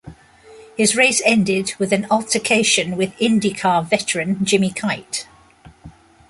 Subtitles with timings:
[0.75, 5.27] His race ended with an altercation with IndyCar veteran Jimmy Kite.